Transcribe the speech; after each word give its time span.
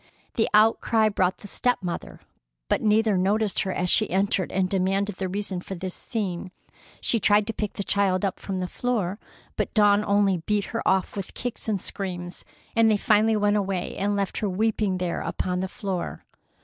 The 0.33 0.49
outcry 0.51 1.09
brought 1.09 1.37
the 1.37 1.47
step 1.47 1.83
mother, 1.83 2.21
but 2.69 2.81
neither 2.81 3.19
noticed 3.19 3.59
her 3.59 3.71
as 3.71 3.87
she 3.87 4.09
entered 4.09 4.51
and 4.51 4.67
demanded 4.67 5.17
the 5.17 5.29
reason 5.29 5.61
for 5.61 5.75
this 5.75 5.93
scene. 5.93 6.49
She 7.01 7.19
tried 7.19 7.45
to 7.45 7.53
pick 7.53 7.73
the 7.73 7.83
child 7.83 8.25
up 8.25 8.39
from 8.39 8.61
the 8.61 8.67
floor, 8.67 9.19
but 9.57 9.75
Dawn 9.75 10.03
only 10.03 10.37
beat 10.37 10.65
her 10.73 10.81
off 10.87 11.15
with 11.15 11.35
kicks 11.35 11.69
and 11.69 11.79
screams, 11.79 12.43
and 12.75 12.89
they 12.89 12.97
finally 12.97 13.35
went 13.35 13.57
away 13.57 13.95
and 13.95 14.15
left 14.15 14.37
her 14.39 14.49
weeping 14.49 14.97
there 14.97 15.21
upon 15.21 15.59
the 15.59 15.67
floor. 15.67 16.25